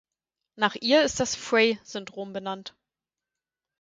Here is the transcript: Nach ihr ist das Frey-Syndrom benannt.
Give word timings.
Nach 0.55 0.73
ihr 0.73 1.03
ist 1.03 1.19
das 1.19 1.35
Frey-Syndrom 1.35 2.33
benannt. 2.33 2.73